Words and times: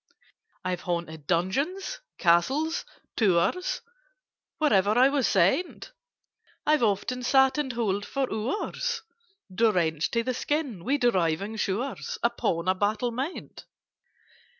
"I've 0.65 0.81
haunted 0.81 1.27
dungeons, 1.27 1.99
castles, 2.17 2.85
towers— 3.15 3.81
Wherever 4.57 4.97
I 4.97 5.09
was 5.09 5.27
sent: 5.27 5.91
I've 6.65 6.81
often 6.81 7.21
sat 7.21 7.59
and 7.59 7.73
howled 7.73 8.07
for 8.07 8.27
hours, 8.33 9.03
Drenched 9.53 10.11
to 10.13 10.23
the 10.23 10.33
skin 10.33 10.83
with 10.83 11.01
driving 11.01 11.55
showers, 11.55 12.17
Upon 12.23 12.67
a 12.67 12.73
battlement. 12.73 13.65